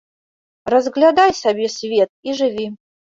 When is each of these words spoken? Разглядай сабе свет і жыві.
Разглядай 0.75 1.31
сабе 1.41 1.67
свет 1.77 2.09
і 2.27 2.39
жыві. 2.41 2.67